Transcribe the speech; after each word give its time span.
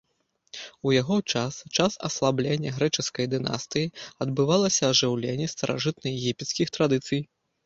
У 0.91 0.93
яго 1.01 1.17
час, 1.33 1.53
час 1.77 1.97
аслаблення 2.09 2.71
грэчаскай 2.77 3.27
дынастыі, 3.35 3.93
адбывалася 4.27 4.83
ажыўленне 4.95 5.47
старажытнаегіпецкіх 5.55 6.67
традыцый. 6.81 7.21